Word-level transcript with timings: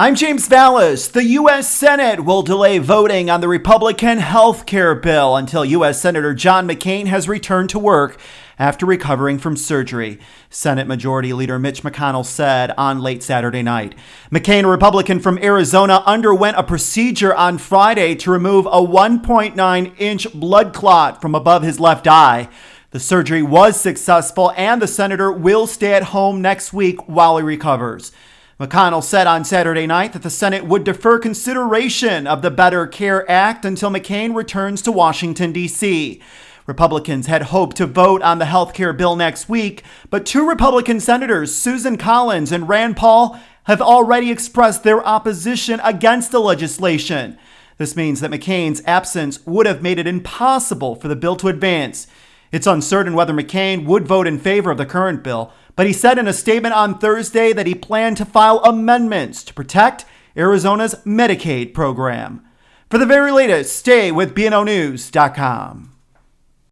I'm 0.00 0.14
James 0.14 0.46
Vallis. 0.46 1.08
The 1.08 1.24
U.S. 1.24 1.68
Senate 1.68 2.24
will 2.24 2.42
delay 2.42 2.78
voting 2.78 3.30
on 3.30 3.40
the 3.40 3.48
Republican 3.48 4.18
health 4.18 4.64
care 4.64 4.94
bill 4.94 5.34
until 5.34 5.64
U.S. 5.64 6.00
Senator 6.00 6.34
John 6.34 6.68
McCain 6.68 7.06
has 7.06 7.28
returned 7.28 7.68
to 7.70 7.80
work 7.80 8.16
after 8.60 8.86
recovering 8.86 9.40
from 9.40 9.56
surgery. 9.56 10.20
Senate 10.50 10.86
Majority 10.86 11.32
Leader 11.32 11.58
Mitch 11.58 11.82
McConnell 11.82 12.24
said 12.24 12.72
on 12.78 13.00
late 13.00 13.24
Saturday 13.24 13.64
night. 13.64 13.96
McCain, 14.30 14.62
a 14.62 14.68
Republican 14.68 15.18
from 15.18 15.36
Arizona, 15.38 16.04
underwent 16.06 16.56
a 16.56 16.62
procedure 16.62 17.34
on 17.34 17.58
Friday 17.58 18.14
to 18.14 18.30
remove 18.30 18.66
a 18.66 18.80
1.9 18.80 19.94
inch 19.98 20.32
blood 20.32 20.72
clot 20.72 21.20
from 21.20 21.34
above 21.34 21.64
his 21.64 21.80
left 21.80 22.06
eye. 22.06 22.48
The 22.92 23.00
surgery 23.00 23.42
was 23.42 23.80
successful, 23.80 24.52
and 24.56 24.80
the 24.80 24.86
senator 24.86 25.32
will 25.32 25.66
stay 25.66 25.94
at 25.94 26.04
home 26.04 26.40
next 26.40 26.72
week 26.72 27.08
while 27.08 27.36
he 27.36 27.42
recovers. 27.42 28.12
McConnell 28.60 29.04
said 29.04 29.28
on 29.28 29.44
Saturday 29.44 29.86
night 29.86 30.12
that 30.12 30.22
the 30.22 30.30
Senate 30.30 30.64
would 30.64 30.82
defer 30.82 31.20
consideration 31.20 32.26
of 32.26 32.42
the 32.42 32.50
Better 32.50 32.88
Care 32.88 33.30
Act 33.30 33.64
until 33.64 33.88
McCain 33.88 34.34
returns 34.34 34.82
to 34.82 34.90
Washington, 34.90 35.52
D.C. 35.52 36.20
Republicans 36.66 37.28
had 37.28 37.42
hoped 37.42 37.76
to 37.76 37.86
vote 37.86 38.20
on 38.20 38.40
the 38.40 38.46
health 38.46 38.74
care 38.74 38.92
bill 38.92 39.14
next 39.14 39.48
week, 39.48 39.84
but 40.10 40.26
two 40.26 40.48
Republican 40.48 40.98
senators, 40.98 41.54
Susan 41.54 41.96
Collins 41.96 42.50
and 42.50 42.68
Rand 42.68 42.96
Paul, 42.96 43.38
have 43.64 43.80
already 43.80 44.28
expressed 44.28 44.82
their 44.82 45.06
opposition 45.06 45.78
against 45.84 46.32
the 46.32 46.40
legislation. 46.40 47.38
This 47.76 47.94
means 47.94 48.20
that 48.20 48.32
McCain's 48.32 48.82
absence 48.84 49.46
would 49.46 49.66
have 49.66 49.82
made 49.82 50.00
it 50.00 50.08
impossible 50.08 50.96
for 50.96 51.06
the 51.06 51.14
bill 51.14 51.36
to 51.36 51.46
advance. 51.46 52.08
It's 52.50 52.66
uncertain 52.66 53.14
whether 53.14 53.32
McCain 53.32 53.84
would 53.84 54.06
vote 54.06 54.26
in 54.26 54.38
favor 54.38 54.70
of 54.70 54.78
the 54.78 54.86
current 54.86 55.22
bill, 55.22 55.52
but 55.76 55.86
he 55.86 55.92
said 55.92 56.18
in 56.18 56.26
a 56.26 56.32
statement 56.32 56.74
on 56.74 56.98
Thursday 56.98 57.52
that 57.52 57.66
he 57.66 57.74
planned 57.74 58.16
to 58.16 58.24
file 58.24 58.58
amendments 58.64 59.44
to 59.44 59.54
protect 59.54 60.04
Arizona's 60.36 60.94
Medicaid 61.04 61.74
program. 61.74 62.44
For 62.90 62.98
the 62.98 63.06
very 63.06 63.30
latest, 63.30 63.76
stay 63.76 64.10
with 64.10 64.34
BNONews.com. 64.34 65.92